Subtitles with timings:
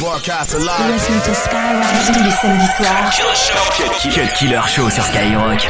[0.00, 0.90] Broadcast live.
[0.92, 3.10] Listen to Skyrock tous les samedis soirs.
[4.10, 5.68] Cut Killer Show sur Skyrock.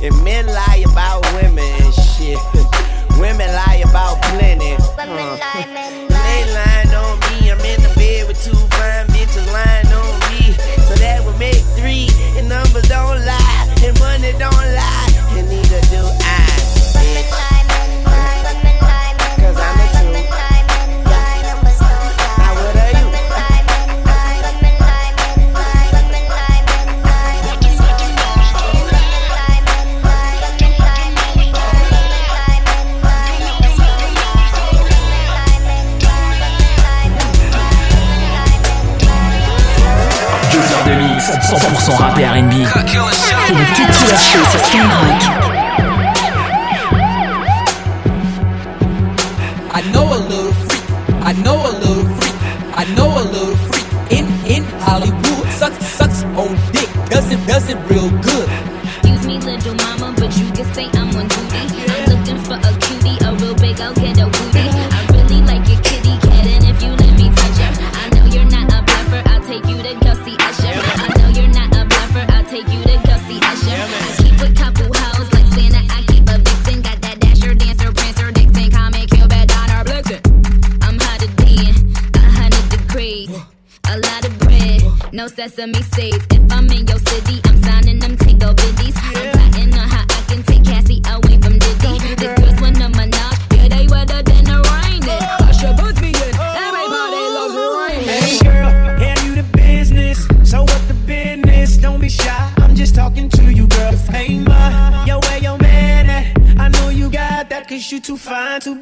[41.38, 42.52] 100% rappé R&B.
[43.46, 45.59] C'est le Cut Killer Show sur Skyrock.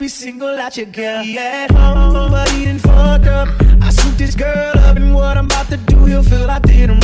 [0.08, 1.22] single out your girl.
[1.22, 3.48] He at home, but he done fucked up.
[3.82, 6.90] I suit this girl up, and what I'm about to do, he'll feel I did
[6.90, 6.97] him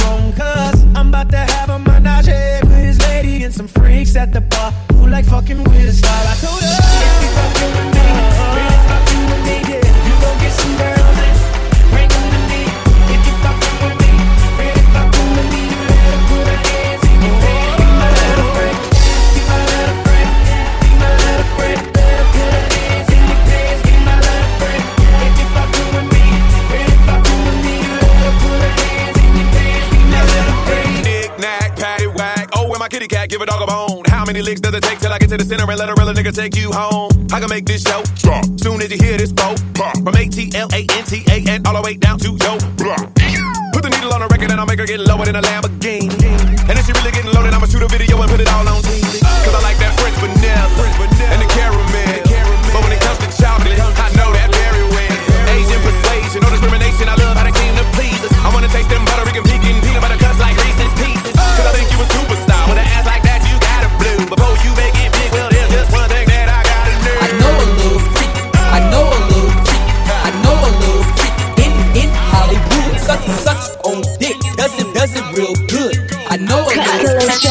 [34.94, 37.10] take till I get to the center and let a real nigga take you home.
[37.32, 39.96] I can make this show drop soon as you hear this boat pop.
[40.04, 42.58] From A T L A N T A N all the way down to yo
[42.76, 43.00] block.
[43.72, 46.14] Put the needle on the record and I'll make her get lower than a Lamborghini.
[46.68, 48.82] And if she really getting loaded, I'ma shoot a video and put it all on
[48.82, 49.03] TV.
[77.34, 77.42] I'm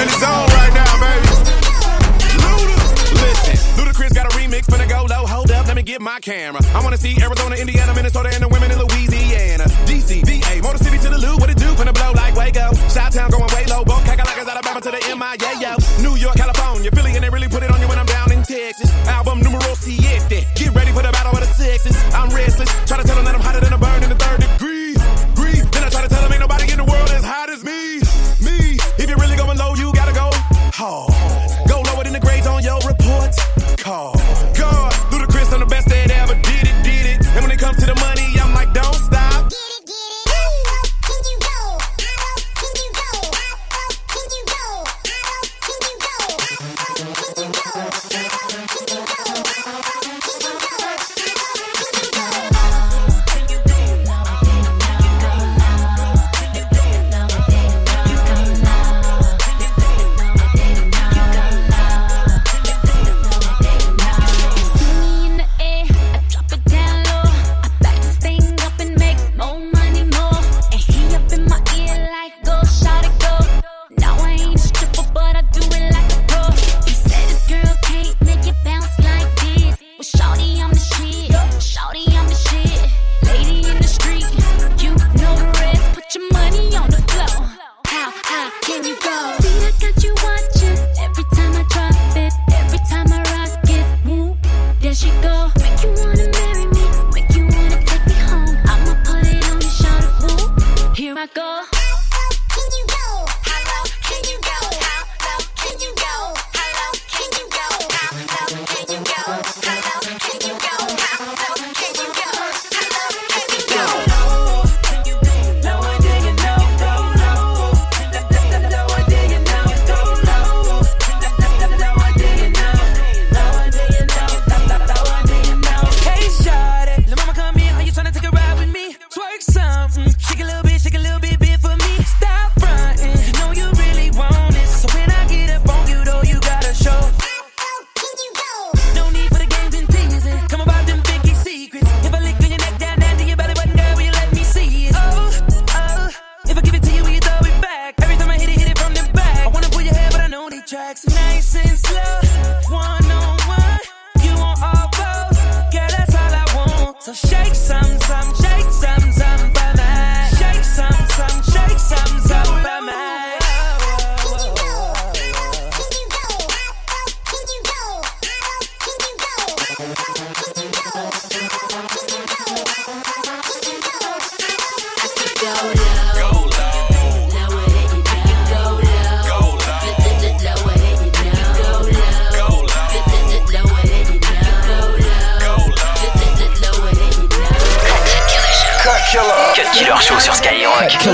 [0.00, 1.28] in the zone right now, baby.
[2.42, 2.76] Luda,
[3.14, 3.54] listen.
[3.78, 5.24] Ludacris got a remix, finna go low.
[5.26, 6.60] Hold up, let me get my camera.
[6.74, 8.48] I wanna see Arizona, Indiana, Minnesota, and the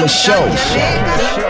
[0.08, 1.47] show.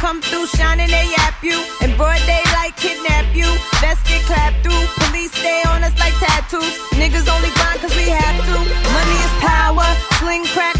[0.00, 1.62] Come through shining, they yap you.
[1.82, 3.44] and broad daylight, kidnap you.
[3.82, 4.80] Let's get clapped through.
[4.96, 6.72] Police stay on us like tattoos.
[6.96, 8.56] Niggas only grind cause we have to.
[8.96, 9.84] Money is power.
[10.16, 10.79] Sling crack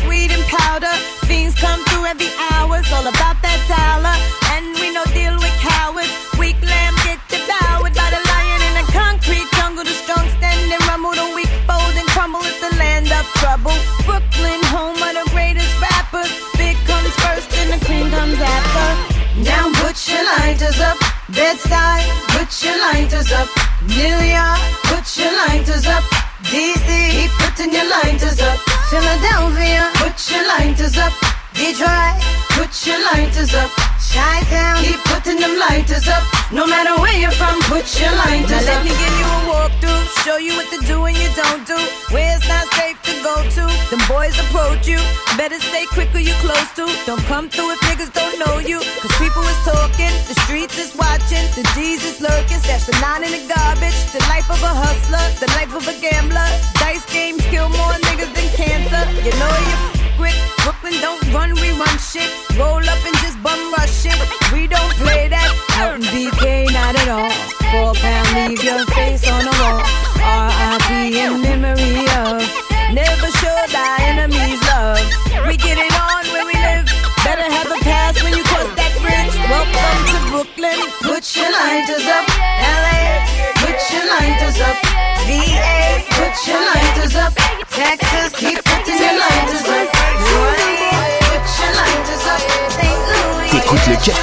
[20.70, 20.98] lighters up.
[21.28, 23.48] Bed-Stuy, put your lighters up.
[23.86, 26.04] New York, put your lighters up.
[26.44, 28.58] DC, keep putting your lighters up.
[28.90, 31.39] Philadelphia, put your lighters up.
[31.60, 32.16] Get dry,
[32.56, 33.68] put your lighters up.
[34.00, 34.80] Shy down.
[34.80, 36.24] keep putting them lighters up.
[36.50, 38.80] No matter where you're from, put your lighters now up.
[38.80, 41.76] Let me give you a walkthrough, show you what to do and you don't do.
[42.16, 44.96] Where it's not safe to go to, them boys approach you.
[45.36, 46.88] Better stay quick or you close to.
[47.04, 48.80] Don't come through if niggas don't know you.
[49.04, 52.64] Cause people is talking, the streets is watching, the D's is lurking.
[52.64, 54.00] That's the nine in the garbage.
[54.16, 56.48] The life of a hustler, the life of a gambler.
[56.80, 59.04] Dice games kill more niggas than cancer.
[59.20, 60.36] You know you quick.
[60.60, 62.28] Brooklyn don't run, we run shit.
[62.60, 64.20] Roll up and just bum rush it.
[64.52, 65.48] We don't play that.
[65.80, 67.32] Out in BK, not at all.
[67.72, 69.80] Four pound, leave your face on the wall.
[70.20, 71.16] R.I.P.
[71.24, 72.44] in memory of.
[72.92, 75.00] Never show thy enemies love.
[75.48, 76.84] We get it on when we live.
[77.24, 79.34] Better have a pass when you cross that bridge.
[79.48, 80.78] Welcome to Brooklyn.
[81.00, 82.26] Put your lighters up.
[82.60, 83.24] LA,
[83.62, 84.76] put your lighters up.
[85.24, 87.32] VA, put your lighters up.
[87.70, 88.59] Texas, keep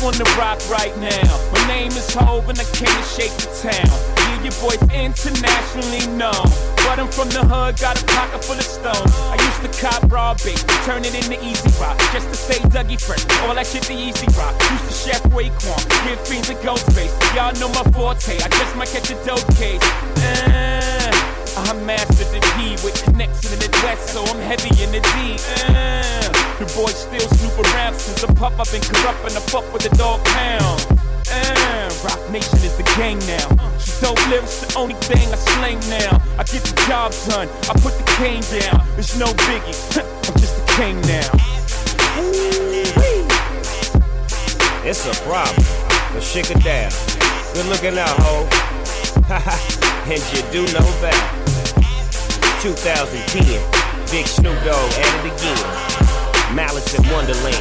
[0.00, 1.28] I wanna rock right now.
[1.52, 3.92] My name is Hov and I came to shake the town.
[4.16, 6.48] Yeah, your boy's internationally known.
[6.88, 9.12] But I'm from the hood, got a pocket full of stones.
[9.28, 10.56] I used to cop raw bait,
[10.88, 11.98] turn it into easy rock.
[12.16, 14.56] Just to stay Dougie fresh, all that shit the easy rock.
[14.72, 15.76] Used to chef Raekwon,
[16.08, 17.12] give fiends a ghost face.
[17.36, 19.84] Y'all know my forte, I just might catch a dope case.
[20.24, 21.12] Uh,
[21.60, 25.36] I mastered the P with connection in the West, so I'm heavy in the D.
[25.68, 28.52] Uh, the boy still snoop around since a pup.
[28.60, 30.84] I've been corrupt and fuck with the dog pound.
[31.32, 33.48] Uh, Roc Nation is the gang now.
[33.78, 36.20] So dope lyrics, the only thing I slang now.
[36.36, 38.84] I get the job done, I put the cane down.
[38.98, 39.72] It's no biggie,
[40.28, 41.32] I'm just a king now.
[44.84, 45.64] It's a problem,
[46.12, 46.92] but shake it down.
[47.54, 48.44] Good looking out, ho.
[50.12, 51.16] and you do know that.
[52.60, 55.89] 2010, Big Snoop Dogg at it again.
[56.54, 57.56] Malice in Wonderland.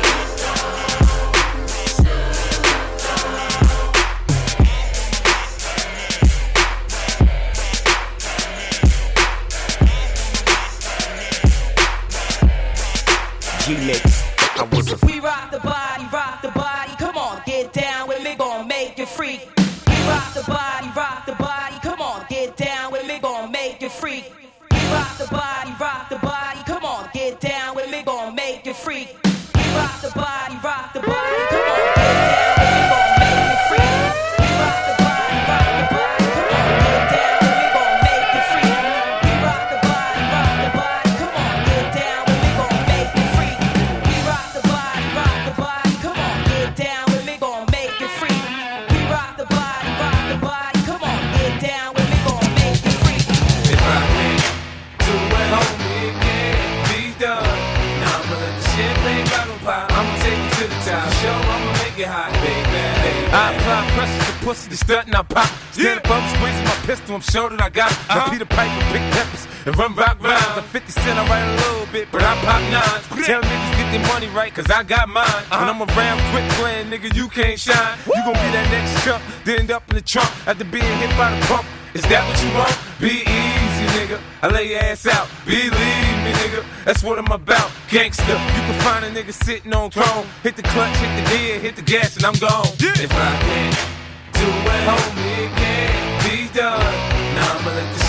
[13.65, 14.08] G-Mix.
[64.49, 65.45] Pussy, the stunt and I pop.
[65.71, 67.99] Stand up, I'm squeezing my pistol, I'm sure that I got it.
[68.09, 70.55] Now Peter Piper, pick peppers, and run rock rhymes.
[70.57, 73.05] Like 50 Cent, I write a little bit, but I pop nines.
[73.27, 75.25] Tell niggas get their money right, cause I got mine.
[75.29, 75.61] Uh-huh.
[75.61, 77.97] When I'm around quick playing, nigga, you can't shine.
[78.07, 81.11] You gon' be that next chump, then end up in the trunk after being hit
[81.13, 81.65] by the pump.
[81.93, 82.73] Is that what you want?
[82.97, 84.17] Be easy, nigga.
[84.41, 85.27] I lay your ass out.
[85.45, 86.65] Believe me, nigga.
[86.85, 87.69] That's what I'm about.
[87.89, 88.37] Gangster.
[88.55, 90.25] You can find a nigga sitting on throne.
[90.43, 92.65] Hit the clutch, hit the gear, hit the gas, and I'm gone.
[92.77, 93.98] If I can't
[94.39, 94.47] do
[97.39, 97.99] I'ma let the.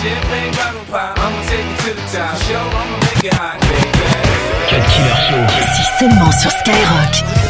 [1.18, 2.02] I'ma take to the.
[2.46, 3.58] Show I'ma make it hot,
[4.70, 5.46] Killer
[5.98, 7.49] seulement sur Skyrock.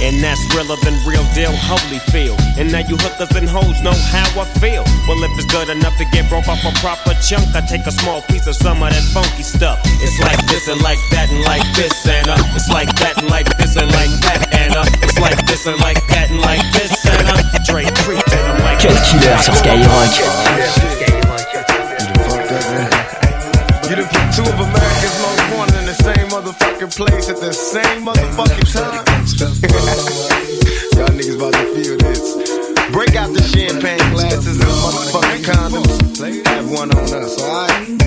[0.00, 2.36] And that's realer than real deal, holy feel.
[2.54, 4.86] And now you hookers and hoes know how I feel.
[5.10, 7.90] Well, if it's good enough to get broke off a proper chunk, I take a
[7.90, 9.80] small piece of some of that funky stuff.
[9.98, 12.38] It's like this and like that and like this and uh.
[12.54, 14.86] It's like that and like this and like that and uh.
[15.02, 17.42] It's like this and like that and like this and uh.
[17.66, 20.14] Dre treat and I'm like Cut killer sur Skyrock.
[23.90, 27.52] You done put two of America's most wanted in the same motherfucking place at the
[27.52, 29.02] same motherfucking time.
[30.94, 32.38] Y'all niggas about to feel this.
[32.92, 36.46] Break out the champagne glasses and motherfucking condoms.
[36.46, 37.98] Have one on us, alright?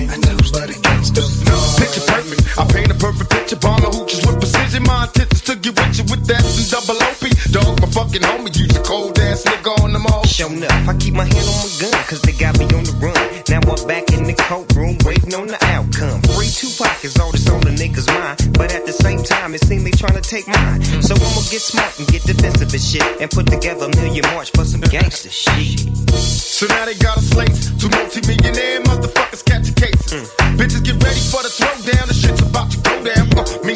[1.75, 2.57] Picture perfect.
[2.57, 3.57] I paint a perfect picture.
[3.57, 4.83] Bomb the hoochies with precision.
[4.83, 7.23] My intentions to get with you with that and double OP.
[7.51, 8.55] Dog, my fucking homie.
[8.55, 10.23] Use a cold ass nigga on them all.
[10.23, 12.95] Shown up, I keep my hand on my gun, cause they got me on the
[13.03, 13.31] run.
[13.51, 16.21] Now I'm back in the courtroom, waiting on the outcome.
[16.31, 16.71] Free two
[17.03, 18.20] is all that's on the niggas' mind.
[18.53, 20.81] But at the same time, it seems they trying to take mine.
[21.01, 23.05] So I'ma get smart and get defensive and shit.
[23.21, 25.79] And put together a million march for some gangster shit.
[26.13, 27.55] So now they got a slate.
[27.81, 30.29] Two multi-millionaire motherfuckers catching cases.
[30.53, 32.05] Bitches get ready for the throwdown.
[32.07, 33.25] The shit's about to go down.
[33.33, 33.73] Uh, me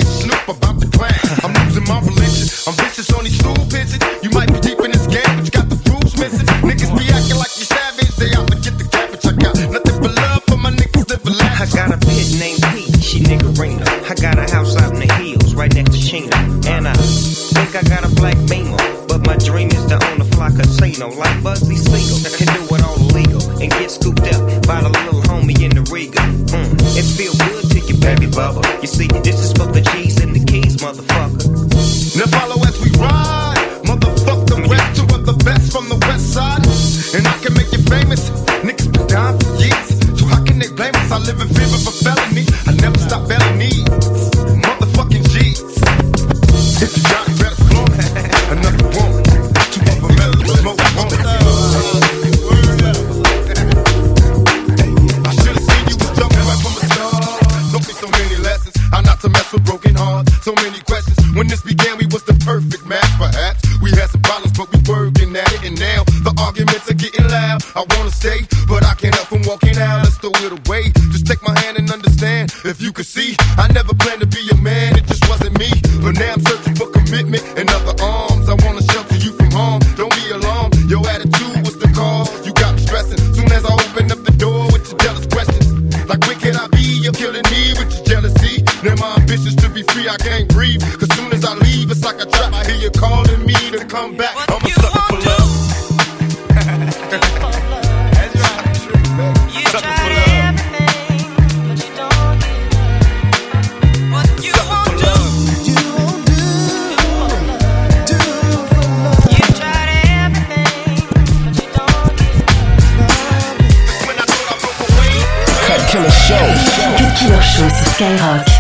[117.96, 118.55] Skyrock.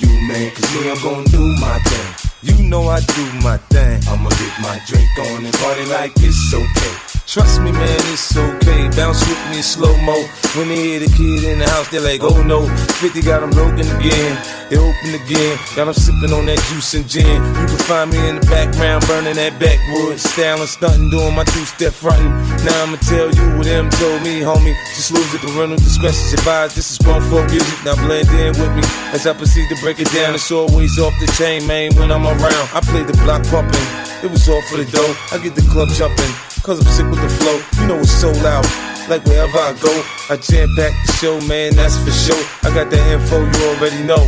[0.00, 0.50] You man.
[0.54, 2.30] Cause me, I'm gon' do my thing.
[2.42, 4.00] You know I do my thing.
[4.08, 7.17] I'ma get my drink on and party like it's okay.
[7.28, 8.88] Trust me, man, it's okay.
[8.96, 10.16] Bounce with me in slow mo.
[10.56, 12.64] When they hear the kid in the house, they're like, oh no.
[13.04, 14.32] 50 got them broken again.
[14.72, 15.60] They open again.
[15.76, 17.28] Got them sipping on that juice and gin.
[17.28, 20.24] You can find me in the background, burning that backwoods.
[20.24, 22.32] Styling, stunting, doing my two step fronting.
[22.64, 24.72] Now I'ma tell you what them told me, homie.
[24.96, 26.80] Just lose it, the parental discretion advised.
[26.80, 27.76] This is grown folk music.
[27.84, 28.80] Now blend in with me
[29.12, 30.32] as I proceed to break it down.
[30.32, 32.66] It's always off the chain, man, when I'm around.
[32.72, 33.84] I play the block pumping.
[34.24, 35.12] It was all for the dough.
[35.28, 36.47] I get the club jumping.
[36.62, 37.56] Cause I'm sick with the flow.
[37.80, 38.66] You know it's so loud.
[39.08, 39.92] Like wherever I go,
[40.28, 42.44] I jam back the show, man, that's for sure.
[42.62, 44.20] I got the info you already know.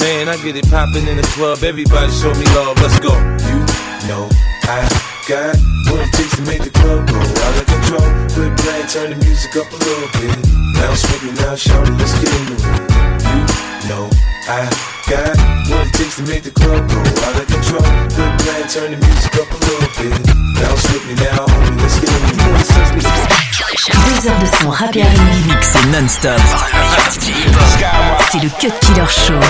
[0.00, 1.62] Man, I get it poppin' in the club.
[1.62, 2.80] Everybody show me love.
[2.80, 3.12] Let's go.
[3.12, 3.60] You
[4.08, 4.24] know
[4.64, 4.88] I
[5.28, 5.52] got
[5.92, 8.08] what it takes to make the club go out of control.
[8.32, 10.32] Quit playing, turn the music up a little bit.
[10.80, 12.88] Now with me now, shout it, let's get into it.
[13.28, 14.08] You know
[14.48, 14.64] I
[15.12, 15.36] got
[15.68, 17.84] what it takes to make the club go out of control.
[18.16, 18.31] Quit
[18.68, 20.12] turn the music up a little bit.
[20.60, 22.62] Bounce with me now, homie, let's get into it.
[24.06, 26.40] Deux heures de son rap et R&B mixé non-stop.
[28.30, 29.40] C'est le Cut Killer Show.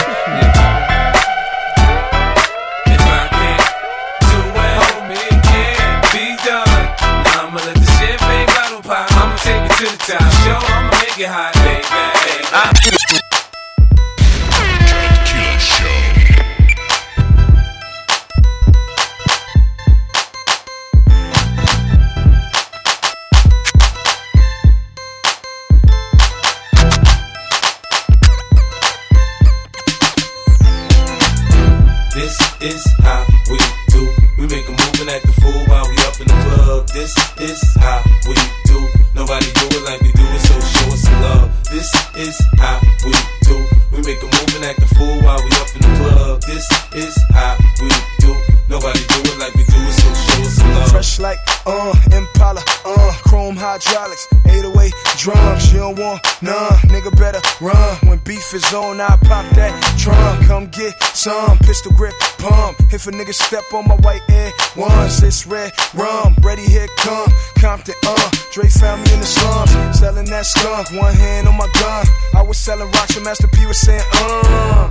[32.14, 34.06] This is how we do.
[34.36, 36.86] We make a and act the fool while we up in the club.
[36.88, 38.34] This is how we
[38.66, 38.86] do.
[39.14, 41.64] Nobody do it like we do it, so show us some love.
[41.70, 43.12] This is how we
[43.48, 43.56] do.
[43.92, 46.42] We make a and act the fool while we up in the club.
[46.42, 47.88] This is how we
[48.20, 48.51] do.
[48.68, 50.90] Nobody do it like we do it, so show us some love.
[50.90, 55.72] Fresh like, uh, Impala, uh, chrome hydraulics, 808 drums.
[55.72, 57.96] You don't want none, nigga better run.
[58.08, 60.44] When beef is on, I pop that drum.
[60.46, 62.78] Come get some pistol grip pump.
[62.92, 66.34] If a nigga step on my white air ones, it's red rum.
[66.42, 68.30] Ready, here come Compton, uh.
[68.52, 70.90] Dre found me in the slums, selling that skunk.
[70.92, 72.06] One hand on my gun.
[72.34, 74.90] I was selling rocks, and Master P was saying, uh.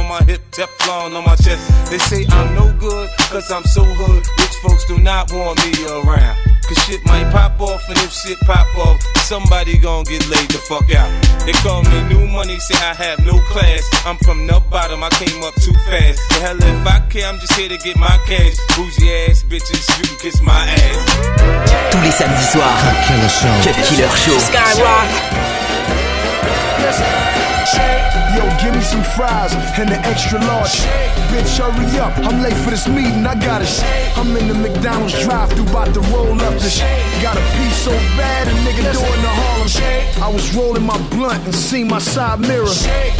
[0.00, 1.62] on my hip, Teflon on my chest.
[1.90, 4.24] They say I'm no good, cause I'm so hood.
[4.40, 6.36] Rich folks do not want me around.
[6.66, 10.58] Cause shit might pop off, and if shit pop off, somebody gon' get laid the
[10.70, 11.10] fuck out.
[11.44, 13.82] They call me new money, say I have no class.
[14.06, 16.18] I'm from the bottom, I came up too fast.
[16.30, 18.56] The hell if I care, I'm just here to get my cash.
[18.76, 21.00] Bougie ass bitches, you can kiss my ass.
[21.90, 22.78] Tous les samedis soirs.
[22.84, 24.38] Cut Killer Show.
[28.34, 30.70] Yo, give me some fries and the extra large.
[30.70, 31.10] Shake.
[31.30, 32.16] Bitch, hurry up.
[32.18, 33.26] I'm late for this meeting.
[33.26, 33.70] I got it.
[34.16, 36.80] I'm in the McDonald's drive through about to roll up this.
[37.22, 39.68] Got a piece so bad, a nigga doing the Harlem.
[39.68, 40.18] shake.
[40.18, 42.66] I was rolling my blunt and seen my side mirror.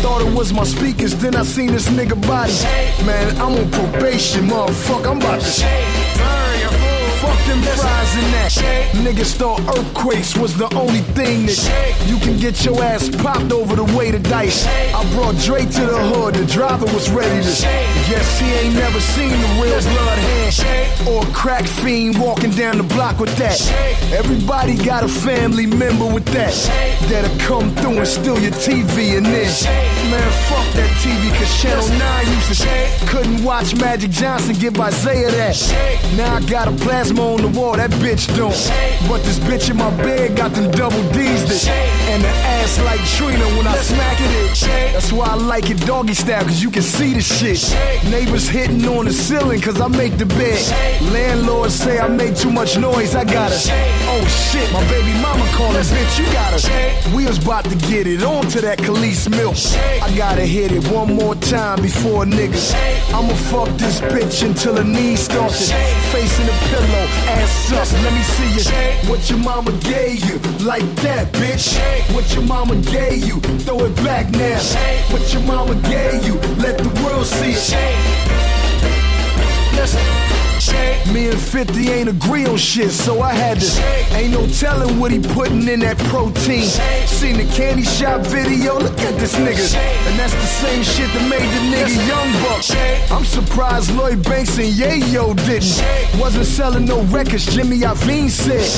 [0.02, 2.52] Thought it was my speakers, then I seen this nigga body.
[3.06, 5.10] Man, I'm on probation, motherfucker.
[5.10, 6.09] I'm about to.
[7.20, 8.52] Fuck them fries and that.
[9.04, 11.60] Niggas thought earthquakes was the only thing that
[12.06, 14.66] you can get your ass popped over the way to dice.
[14.66, 17.52] I brought Dre to the hood, the driver was ready to.
[18.08, 22.88] Guess he ain't never seen the real blood hand or crack fiend walking down the
[22.94, 23.60] block with that.
[24.12, 26.54] Everybody got a family member with that
[27.08, 29.66] that'll come through and steal your TV and this.
[30.10, 35.30] Man, fuck that TV, cause Channel 9 used to couldn't watch Magic Johnson give Isiah
[35.30, 35.56] that.
[36.16, 36.72] Now I got a
[37.10, 38.54] plasma on the wall, that bitch don't.
[39.08, 41.68] But this bitch in my bed got them double D's that.
[42.10, 44.92] And the ass like Trina when I smack it.
[44.92, 47.60] That's why I like it doggy style, cause you can see the shit.
[48.10, 50.60] Neighbors hitting on the ceiling, cause I make the bed.
[51.12, 53.58] Landlords say I make too much noise, I gotta.
[54.12, 56.60] Oh shit, my baby mama calling, bitch, you gotta.
[57.14, 59.56] We was about to get it on to that Kelis milk.
[60.02, 62.60] I gotta hit it one more time before a nigga.
[63.14, 68.02] I'ma fuck this bitch until her knees start facing the pillow, ass up.
[68.02, 68.60] Let me see you.
[68.60, 69.08] Shake.
[69.08, 71.74] What your mama gave you, like that, bitch.
[71.74, 72.04] Shake.
[72.14, 74.58] What your mama gave you, throw it back now.
[74.58, 75.10] Shake.
[75.12, 77.90] What your mama gave you, let the world see it.
[81.12, 84.16] Me and 50 ain't agree on shit, so I had to.
[84.16, 86.62] Ain't no telling what he putting in that protein.
[87.06, 89.74] Seen the candy shop video, look at this nigga.
[90.06, 92.62] And that's the same shit that made the nigga Young Buck.
[93.10, 96.20] I'm surprised Lloyd Banks and Yayo didn't.
[96.20, 98.68] Wasn't selling no records, Jimmy Iovine said.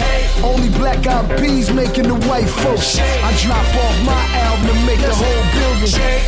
[0.42, 2.98] Only black eyed peas making the white folks.
[2.98, 5.72] I drop off my album to make the whole building.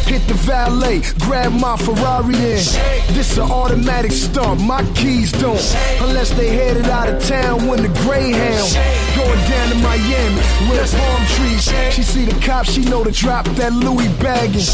[0.05, 3.14] Hit the valet, grab my Ferrari then.
[3.14, 5.54] This an automatic start, my keys don't.
[5.55, 8.75] Unless they headed out of town when the Greyhound.
[9.14, 11.73] Going down to Miami, the palm trees.
[11.95, 14.67] She see the cops, she know to drop that Louis bagging.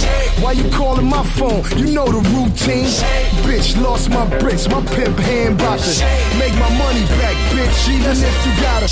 [0.43, 1.63] Why you calling my phone?
[1.77, 2.89] You know the routine.
[3.45, 5.93] Bitch, lost my bricks, my pimp hand to
[6.39, 7.89] make my money back, bitch.
[7.93, 8.89] Even if you gotta.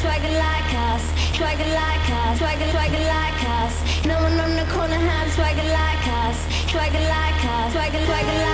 [0.00, 1.02] Swagger like us,
[1.36, 4.06] swagger like us, swagger, swagger like us.
[4.06, 6.38] No one on the corner has swagger like us,
[6.70, 8.49] swagger like us, swagger, swagger like us.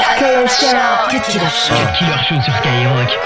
[0.00, 0.66] Cut Killer Show.
[1.10, 1.74] Cut Killer Show.
[1.74, 3.18] Cut Killer Show sur Skyrock.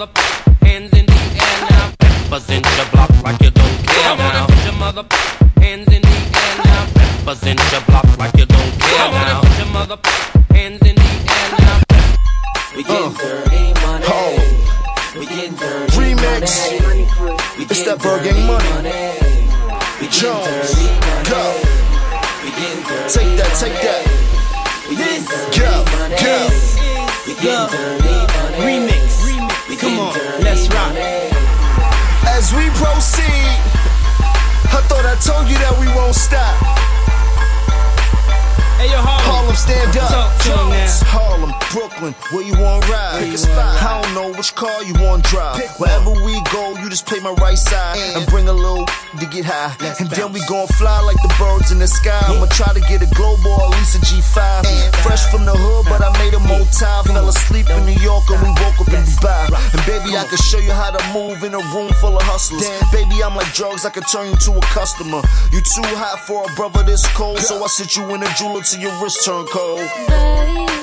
[0.00, 0.33] On
[42.04, 43.24] Brooklyn, where you want to ride?
[43.24, 43.82] Pick a spot.
[43.82, 45.60] I don't know which car you want to drive.
[45.78, 49.44] Wherever we go, you just play my right side and bring a little to get
[49.44, 49.72] high.
[50.00, 52.20] And then we gon' fly like the birds in the sky.
[52.28, 54.66] I'ma try to get a global or at least a G5.
[55.02, 57.04] Fresh from the hood, but I made a motel.
[57.04, 59.48] Fell asleep in New York and we woke up in Dubai.
[59.72, 62.68] And baby, I can show you how to move in a room full of hustlers.
[62.92, 65.22] Baby, I'm like drugs, I can turn you to a customer.
[65.52, 68.62] You too hot for a brother this cold, so I sit you in a jeweler
[68.62, 69.80] till your wrist turn cold.
[70.08, 70.73] Buddy,